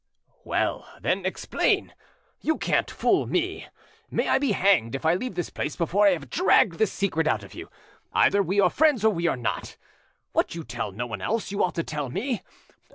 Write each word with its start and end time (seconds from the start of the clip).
"Well, 0.43 0.87
then, 0.99 1.27
explain; 1.27 1.93
you 2.41 2.57
can't 2.57 2.89
fool 2.89 3.27
me! 3.27 3.67
May 4.09 4.29
I 4.29 4.39
be 4.39 4.53
hanged 4.53 4.95
if 4.95 5.05
I 5.05 5.13
leave 5.13 5.35
this 5.35 5.51
place 5.51 5.75
before 5.75 6.07
I 6.07 6.13
have 6.13 6.27
dragged 6.31 6.79
the 6.79 6.87
secret 6.87 7.27
out 7.27 7.43
of 7.43 7.53
you! 7.53 7.69
Either 8.11 8.41
we 8.41 8.59
are 8.59 8.71
friends 8.71 9.05
or 9.05 9.13
we 9.13 9.27
are 9.27 9.37
not. 9.37 9.77
What 10.31 10.55
you 10.55 10.63
tell 10.63 10.91
no 10.91 11.05
one 11.05 11.21
else 11.21 11.51
you 11.51 11.63
ought 11.63 11.75
to 11.75 11.83
tell 11.83 12.09
me. 12.09 12.41